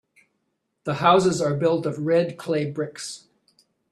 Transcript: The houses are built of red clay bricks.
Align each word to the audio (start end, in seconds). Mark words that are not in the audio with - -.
The 0.85 0.95
houses 0.95 1.43
are 1.43 1.53
built 1.53 1.85
of 1.85 1.99
red 2.07 2.35
clay 2.35 2.65
bricks. 2.71 3.27